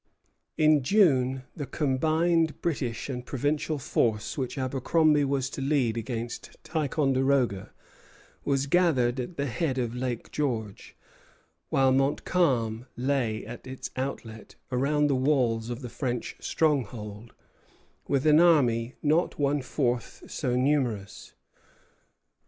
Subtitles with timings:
[0.57, 7.71] In June the combined British and provincial force which Abercromby was to lead against Ticonderoga
[8.43, 10.95] was gathered at the head of Lake George;
[11.69, 17.35] while Montcalm lay at its outlet around the walls of the French stronghold,
[18.07, 21.35] with an army not one fourth so numerous.